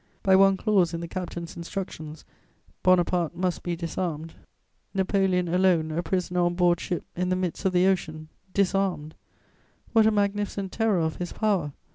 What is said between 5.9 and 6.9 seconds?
a prisoner on board